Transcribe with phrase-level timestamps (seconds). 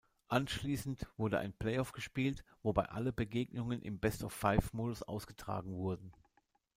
[0.29, 6.11] Anschließend wurde ein Play-off gespielt, wobei alle Begegnungen im best of five-Modus ausgetragen wurden.